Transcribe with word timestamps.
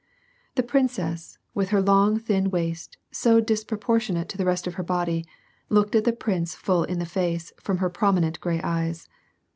The 0.55 0.63
princess, 0.63 1.37
with 1.53 1.69
her 1.69 1.79
long 1.79 2.17
thin 2.17 2.49
waist, 2.49 2.97
so 3.11 3.39
disproportionate 3.39 4.29
to 4.29 4.37
the 4.39 4.45
rest 4.47 4.65
of 4.65 4.73
her 4.73 4.83
body, 4.83 5.27
looked 5.69 5.93
at 5.93 6.05
the 6.05 6.11
prince 6.11 6.55
full 6.55 6.83
in 6.83 6.97
the 6.97 7.05
face 7.05 7.53
from 7.59 7.77
her 7.77 7.89
prominent 7.91 8.39
gray 8.39 8.59
eyes. 8.63 9.07